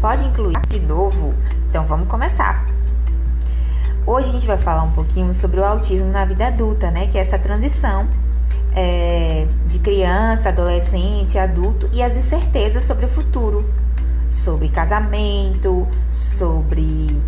Pode 0.00 0.24
incluir 0.24 0.60
de 0.68 0.80
novo? 0.80 1.34
Então 1.68 1.84
vamos 1.84 2.06
começar. 2.06 2.64
Hoje 4.06 4.28
a 4.28 4.32
gente 4.32 4.46
vai 4.46 4.56
falar 4.56 4.84
um 4.84 4.92
pouquinho 4.92 5.34
sobre 5.34 5.58
o 5.58 5.64
autismo 5.64 6.08
na 6.10 6.24
vida 6.24 6.46
adulta, 6.46 6.88
né? 6.90 7.08
Que 7.08 7.18
é 7.18 7.20
essa 7.20 7.36
transição 7.36 8.06
é, 8.76 9.48
de 9.66 9.80
criança, 9.80 10.50
adolescente, 10.50 11.36
adulto 11.36 11.90
e 11.92 12.00
as 12.00 12.16
incertezas 12.16 12.84
sobre 12.84 13.06
o 13.06 13.08
futuro, 13.08 13.68
sobre 14.28 14.68
casamento, 14.68 15.86
sobre 16.10 17.20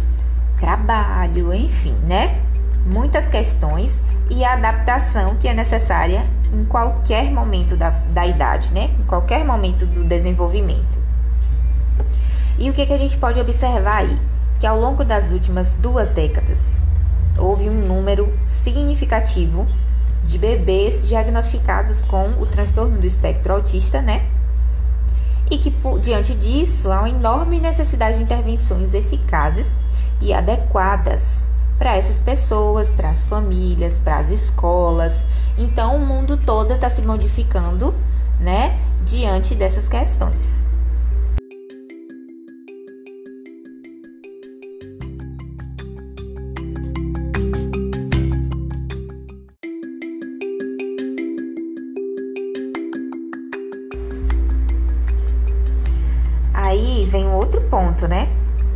trabalho, 0.61 1.53
enfim, 1.53 1.95
né? 2.07 2.41
Muitas 2.87 3.29
questões 3.29 4.01
e 4.31 4.45
a 4.45 4.53
adaptação 4.53 5.35
que 5.35 5.49
é 5.49 5.55
necessária 5.55 6.25
em 6.55 6.65
qualquer 6.65 7.33
momento 7.33 7.77
da, 7.77 7.91
da 7.91 8.25
idade, 8.29 8.73
né? 8.73 8.91
Em 8.97 9.05
qualquer 9.07 9.45
momento 9.45 9.85
do 9.87 10.05
desenvolvimento. 10.05 11.01
E 12.61 12.71
o 12.71 12.73
que, 12.73 12.87
que 12.87 12.93
a 12.93 12.99
gente 12.99 13.19
pode 13.19 13.41
observar 13.41 14.03
aí? 14.03 14.17
que 14.61 14.67
ao 14.67 14.79
longo 14.79 15.03
das 15.07 15.31
últimas 15.31 15.75
duas 15.75 16.11
décadas 16.11 16.83
houve 17.39 17.71
um 17.71 17.87
número 17.87 18.31
significativo 18.47 19.67
de 20.23 20.37
bebês 20.37 21.09
diagnosticados 21.09 22.05
com 22.05 22.29
o 22.39 22.45
transtorno 22.45 22.99
do 22.99 23.07
espectro 23.07 23.55
autista, 23.55 24.03
né? 24.03 24.27
E 25.51 25.57
que, 25.57 25.75
diante 26.03 26.35
disso, 26.35 26.93
há 26.93 27.01
uma 27.01 27.09
enorme 27.09 27.59
necessidade 27.59 28.19
de 28.19 28.23
intervenções 28.23 28.93
eficazes 28.93 29.75
e 30.21 30.35
adequadas 30.35 31.45
para 31.79 31.97
essas 31.97 32.21
pessoas, 32.21 32.93
para 32.93 33.09
as 33.09 33.25
famílias, 33.25 33.99
para 33.99 34.19
as 34.19 34.29
escolas. 34.29 35.25
Então, 35.57 35.97
o 35.97 36.07
mundo 36.07 36.37
todo 36.37 36.75
está 36.75 36.91
se 36.91 37.01
modificando, 37.01 37.95
né? 38.39 38.79
Diante 39.07 39.55
dessas 39.55 39.89
questões. 39.89 40.70
Aí 56.71 57.05
vem 57.11 57.27
um 57.27 57.35
outro 57.35 57.61
ponto, 57.63 58.07
né? 58.07 58.29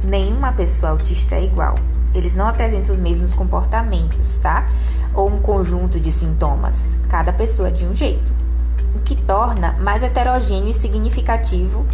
Nenhuma 0.03 0.51
pessoa 0.51 0.91
autista 0.91 1.37
é 1.37 1.45
igual. 1.45 1.77
Eles 2.13 2.35
não 2.35 2.49
apresentam 2.49 2.93
os 2.93 2.99
mesmos 2.99 3.37
comportamentos, 3.37 4.37
tá? 4.39 4.69
Ou 5.15 5.29
um 5.29 5.39
conjunto 5.39 6.01
de 6.01 6.11
sintomas. 6.11 6.89
Cada 7.09 7.33
pessoa 7.33 7.69
é 7.69 7.71
de 7.71 7.85
um 7.85 7.95
jeito. 7.95 8.33
O 8.97 8.99
que 8.99 9.15
torna 9.15 9.77
mais 9.79 10.03
heterogêneo 10.03 10.71
e 10.71 10.75
significativo 10.75 11.87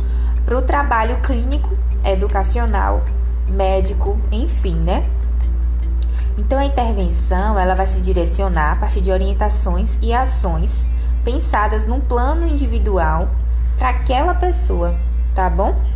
para 0.47 0.57
o 0.57 0.63
trabalho 0.63 1.21
clínico, 1.21 1.77
educacional, 2.03 3.05
médico, 3.47 4.19
enfim, 4.33 4.77
né? 4.77 5.07
Então 6.39 6.59
a 6.59 6.65
intervenção 6.65 7.59
ela 7.59 7.75
vai 7.75 7.87
se 7.87 8.01
direcionar 8.01 8.73
a 8.73 8.77
partir 8.77 9.03
de 9.03 9.13
orientações 9.13 9.99
e 10.01 10.15
ações 10.15 10.87
pensadas 11.27 11.87
num 11.87 12.01
plano 12.01 12.49
individual 12.49 13.29
para 13.77 13.91
aquela 13.91 14.33
pessoa, 14.33 14.97
tá 15.35 15.51
bom? 15.51 15.90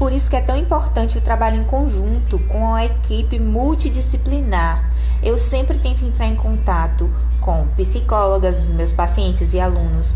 Por 0.00 0.14
isso 0.14 0.30
que 0.30 0.36
é 0.36 0.40
tão 0.40 0.56
importante 0.56 1.18
o 1.18 1.20
trabalho 1.20 1.60
em 1.60 1.64
conjunto 1.64 2.38
com 2.48 2.74
a 2.74 2.86
equipe 2.86 3.38
multidisciplinar. 3.38 4.90
Eu 5.22 5.36
sempre 5.36 5.78
tento 5.78 6.02
entrar 6.06 6.26
em 6.26 6.34
contato 6.34 7.12
com 7.38 7.66
psicólogas, 7.76 8.68
meus 8.68 8.92
pacientes 8.92 9.52
e 9.52 9.60
alunos, 9.60 10.14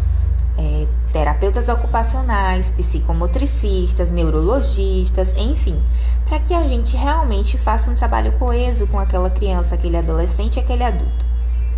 é, 0.56 0.86
terapeutas 1.12 1.68
ocupacionais, 1.68 2.70
psicomotricistas, 2.70 4.10
neurologistas, 4.10 5.34
enfim, 5.36 5.78
para 6.26 6.38
que 6.38 6.54
a 6.54 6.64
gente 6.64 6.96
realmente 6.96 7.58
faça 7.58 7.90
um 7.90 7.94
trabalho 7.94 8.32
coeso 8.38 8.86
com 8.86 8.98
aquela 8.98 9.28
criança, 9.28 9.74
aquele 9.74 9.98
adolescente 9.98 10.56
e 10.56 10.60
aquele 10.60 10.82
adulto, 10.82 11.26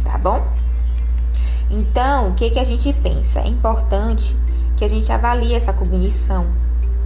tá 0.04 0.16
bom? 0.16 0.46
Então, 1.68 2.28
o 2.28 2.34
que, 2.34 2.50
que 2.50 2.60
a 2.60 2.64
gente 2.64 2.92
pensa? 2.92 3.40
É 3.40 3.48
importante 3.48 4.36
que 4.76 4.84
a 4.84 4.88
gente 4.88 5.10
avalie 5.10 5.54
essa 5.56 5.72
cognição, 5.72 6.46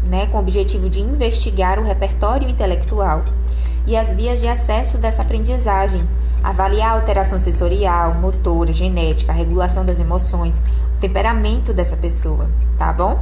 né, 0.09 0.27
com 0.27 0.37
o 0.37 0.41
objetivo 0.41 0.89
de 0.89 1.01
investigar 1.01 1.79
o 1.79 1.83
repertório 1.83 2.49
intelectual 2.49 3.25
e 3.87 3.97
as 3.97 4.13
vias 4.13 4.41
de 4.41 4.47
acesso 4.47 4.99
dessa 4.99 5.23
aprendizagem, 5.23 6.07
avaliar 6.43 6.91
a 6.91 6.95
alteração 6.95 7.39
sensorial, 7.39 8.15
motora, 8.15 8.73
genética, 8.73 9.33
a 9.33 9.35
regulação 9.35 9.85
das 9.85 9.99
emoções, 9.99 10.59
o 10.97 11.01
temperamento 11.01 11.73
dessa 11.73 11.97
pessoa, 11.97 12.49
tá 12.79 12.93
bom? 12.93 13.19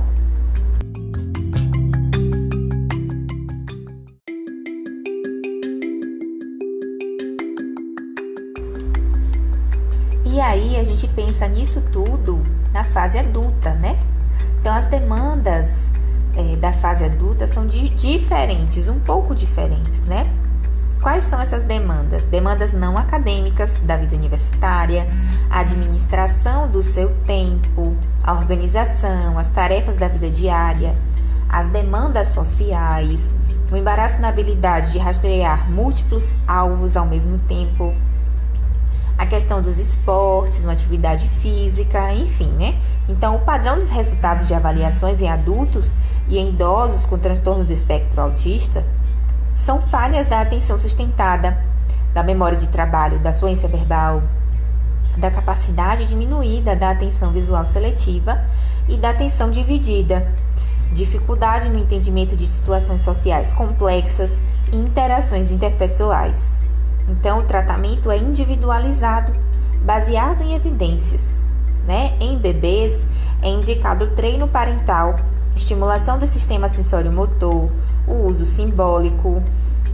E 10.24 10.40
aí 10.40 10.76
a 10.76 10.84
gente 10.84 11.08
pensa 11.08 11.48
nisso 11.48 11.82
tudo 11.92 12.42
na 12.72 12.84
fase 12.84 13.18
adulta, 13.18 13.74
né? 13.74 13.98
Então 14.60 14.72
as 14.72 14.86
demandas 14.86 15.90
é, 16.36 16.56
da 16.56 16.72
fase 16.72 17.04
adulta 17.04 17.46
são 17.46 17.66
de, 17.66 17.88
diferentes, 17.90 18.88
um 18.88 18.98
pouco 18.98 19.34
diferentes, 19.34 20.04
né? 20.04 20.26
Quais 21.00 21.24
são 21.24 21.40
essas 21.40 21.62
demandas? 21.64 22.24
Demandas 22.24 22.72
não 22.72 22.98
acadêmicas 22.98 23.78
da 23.80 23.96
vida 23.96 24.16
universitária, 24.16 25.06
a 25.48 25.60
administração 25.60 26.68
do 26.68 26.82
seu 26.82 27.10
tempo, 27.24 27.96
a 28.22 28.32
organização, 28.32 29.38
as 29.38 29.48
tarefas 29.48 29.96
da 29.96 30.08
vida 30.08 30.28
diária, 30.28 30.96
as 31.48 31.68
demandas 31.68 32.28
sociais, 32.28 33.32
o 33.70 33.76
embaraço 33.76 34.20
na 34.20 34.28
habilidade 34.28 34.92
de 34.92 34.98
rastrear 34.98 35.70
múltiplos 35.70 36.34
alvos 36.46 36.96
ao 36.96 37.06
mesmo 37.06 37.38
tempo, 37.46 37.94
a 39.16 39.26
questão 39.26 39.60
dos 39.60 39.78
esportes, 39.78 40.62
uma 40.62 40.72
atividade 40.72 41.28
física, 41.28 42.12
enfim, 42.14 42.50
né? 42.52 42.78
Então, 43.08 43.36
o 43.36 43.40
padrão 43.40 43.78
dos 43.78 43.90
resultados 43.90 44.46
de 44.46 44.54
avaliações 44.54 45.20
em 45.20 45.28
adultos 45.28 45.94
e 46.28 46.38
em 46.38 46.50
idosos 46.50 47.06
com 47.06 47.18
transtorno 47.18 47.64
do 47.64 47.72
espectro 47.72 48.20
autista 48.20 48.84
são 49.54 49.80
falhas 49.80 50.26
da 50.26 50.40
atenção 50.40 50.78
sustentada, 50.78 51.58
da 52.14 52.22
memória 52.22 52.56
de 52.56 52.68
trabalho, 52.68 53.18
da 53.18 53.32
fluência 53.32 53.68
verbal, 53.68 54.22
da 55.16 55.30
capacidade 55.30 56.06
diminuída 56.06 56.76
da 56.76 56.90
atenção 56.90 57.32
visual 57.32 57.66
seletiva 57.66 58.40
e 58.88 58.96
da 58.96 59.10
atenção 59.10 59.50
dividida, 59.50 60.32
dificuldade 60.92 61.68
no 61.70 61.78
entendimento 61.78 62.36
de 62.36 62.46
situações 62.46 63.02
sociais 63.02 63.52
complexas 63.52 64.40
e 64.72 64.76
interações 64.76 65.50
interpessoais. 65.50 66.60
Então, 67.08 67.40
o 67.40 67.44
tratamento 67.44 68.10
é 68.10 68.18
individualizado, 68.18 69.32
baseado 69.82 70.42
em 70.42 70.54
evidências. 70.54 71.46
Né? 71.86 72.12
Em 72.20 72.36
bebês, 72.36 73.06
é 73.42 73.48
indicado 73.48 74.08
treino 74.08 74.46
parental, 74.46 75.18
estimulação 75.56 76.18
do 76.18 76.26
sistema 76.26 76.68
sensório-motor, 76.68 77.70
o 78.06 78.26
uso 78.26 78.46
simbólico 78.46 79.42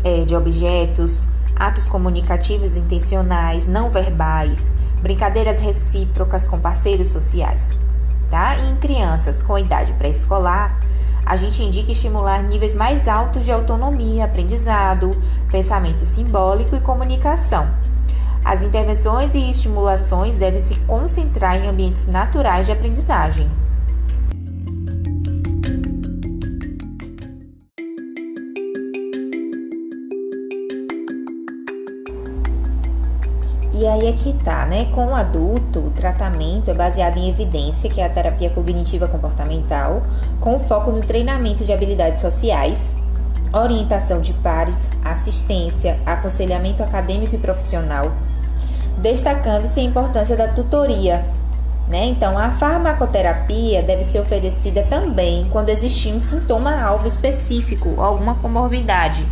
é, 0.03 0.25
de 0.25 0.37
objetos, 0.37 1.27
atos 1.57 1.89
comunicativos 1.89 2.77
intencionais, 2.77 3.67
não 3.67 3.91
verbais, 3.91 4.75
brincadeiras 5.03 5.59
recíprocas 5.59 6.49
com 6.49 6.59
parceiros 6.59 7.09
sociais. 7.09 7.79
Tá? 8.31 8.57
E 8.57 8.71
em 8.71 8.77
crianças 8.77 9.43
com 9.43 9.59
idade 9.59 9.93
pré-escolar, 9.95 10.79
a 11.25 11.37
gente 11.37 11.63
indica 11.63 11.93
estimular 11.93 12.43
níveis 12.43 12.75
mais 12.75 13.09
altos 13.09 13.45
de 13.45 13.53
autonomia, 13.53 14.25
aprendizado, 14.25 15.17
pensamento 15.51 16.05
simbólico 16.05 16.77
e 16.77 16.81
comunicação. 16.81 17.67
As 18.45 18.63
intervenções 18.63 19.35
e 19.35 19.51
estimulações 19.51 20.37
devem 20.37 20.61
se 20.61 20.75
concentrar 20.81 21.57
em 21.57 21.67
ambientes 21.67 22.07
naturais 22.07 22.67
de 22.67 22.73
aprendizagem. 22.73 23.51
E 33.77 33.89
aí 33.89 34.07
é 34.07 34.13
que 34.13 34.33
tá, 34.33 34.65
né? 34.67 34.85
Com 34.95 35.07
o 35.07 35.15
adulto, 35.17 35.81
o 35.81 35.91
tratamento 35.91 36.71
é 36.71 36.75
baseado 36.75 37.17
em 37.17 37.29
evidência, 37.29 37.91
que 37.91 38.01
é 38.01 38.07
a 38.07 38.09
terapia 38.09 38.49
cognitiva 38.49 39.09
comportamental, 39.09 40.05
com 40.41 40.61
foco 40.61 40.93
no 40.93 41.01
treinamento 41.01 41.65
de 41.65 41.73
habilidades 41.73 42.21
sociais, 42.21 42.95
orientação 43.53 44.21
de 44.21 44.33
pares, 44.33 44.89
assistência, 45.05 45.99
aconselhamento 46.07 46.85
acadêmico 46.85 47.35
e 47.35 47.39
profissional, 47.39 48.13
destacando-se 48.99 49.81
a 49.81 49.83
importância 49.83 50.37
da 50.37 50.47
tutoria. 50.47 51.25
Né? 51.89 52.07
Então, 52.07 52.39
a 52.39 52.53
farmacoterapia 52.53 53.83
deve 53.83 54.05
ser 54.05 54.21
oferecida 54.21 54.87
também 54.89 55.49
quando 55.51 55.71
existir 55.71 56.13
um 56.13 56.21
sintoma-alvo 56.21 57.09
específico, 57.09 58.01
alguma 58.01 58.37
comorbidade. 58.37 59.27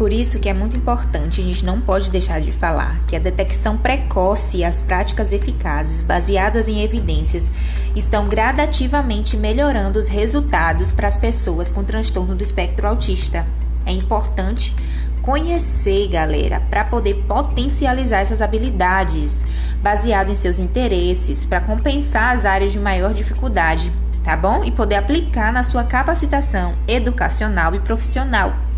Por 0.00 0.14
isso 0.14 0.38
que 0.38 0.48
é 0.48 0.54
muito 0.54 0.78
importante, 0.78 1.42
a 1.42 1.44
gente 1.44 1.62
não 1.62 1.78
pode 1.78 2.10
deixar 2.10 2.40
de 2.40 2.50
falar 2.50 3.04
que 3.06 3.14
a 3.14 3.18
detecção 3.18 3.76
precoce 3.76 4.56
e 4.56 4.64
as 4.64 4.80
práticas 4.80 5.30
eficazes 5.30 6.02
baseadas 6.02 6.68
em 6.68 6.82
evidências 6.82 7.50
estão 7.94 8.26
gradativamente 8.26 9.36
melhorando 9.36 9.98
os 9.98 10.06
resultados 10.06 10.90
para 10.90 11.06
as 11.06 11.18
pessoas 11.18 11.70
com 11.70 11.84
transtorno 11.84 12.34
do 12.34 12.42
espectro 12.42 12.88
autista. 12.88 13.44
É 13.84 13.92
importante 13.92 14.74
conhecer, 15.20 16.08
galera, 16.08 16.60
para 16.70 16.82
poder 16.82 17.16
potencializar 17.28 18.20
essas 18.20 18.40
habilidades, 18.40 19.44
baseado 19.82 20.32
em 20.32 20.34
seus 20.34 20.58
interesses, 20.58 21.44
para 21.44 21.60
compensar 21.60 22.34
as 22.34 22.46
áreas 22.46 22.72
de 22.72 22.78
maior 22.78 23.12
dificuldade, 23.12 23.92
tá 24.24 24.34
bom? 24.34 24.64
E 24.64 24.70
poder 24.70 24.94
aplicar 24.94 25.52
na 25.52 25.62
sua 25.62 25.84
capacitação 25.84 26.74
educacional 26.88 27.74
e 27.74 27.80
profissional 27.80 28.69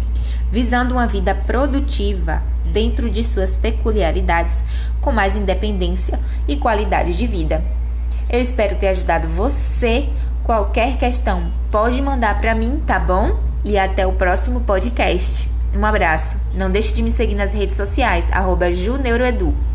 visando 0.52 0.92
uma 0.92 1.06
vida 1.06 1.34
produtiva 1.34 2.42
dentro 2.66 3.10
de 3.10 3.24
suas 3.24 3.56
peculiaridades, 3.56 4.62
com 5.00 5.10
mais 5.10 5.34
independência 5.34 6.20
e 6.46 6.56
qualidade 6.56 7.16
de 7.16 7.26
vida. 7.26 7.64
Eu 8.30 8.38
espero 8.40 8.76
ter 8.76 8.88
ajudado 8.88 9.26
você. 9.28 10.08
Qualquer 10.44 10.98
questão 10.98 11.50
pode 11.70 12.00
mandar 12.02 12.38
para 12.38 12.54
mim, 12.54 12.82
tá 12.86 12.98
bom? 12.98 13.40
E 13.64 13.78
até 13.78 14.06
o 14.06 14.12
próximo 14.12 14.60
podcast. 14.60 15.48
Um 15.76 15.86
abraço. 15.86 16.36
Não 16.54 16.70
deixe 16.70 16.92
de 16.92 17.02
me 17.02 17.10
seguir 17.10 17.34
nas 17.34 17.52
redes 17.52 17.76
sociais, 17.76 18.28
Juneuroedu. 18.74 19.71